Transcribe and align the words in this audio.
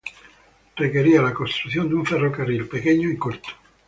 Requería 0.77 1.21
la 1.21 1.31
construcción 1.31 1.87
de 1.87 1.93
un 1.93 2.03
ferrocarril 2.07 2.67
pequeño 2.67 3.07
y 3.11 3.17
corto. 3.17 3.49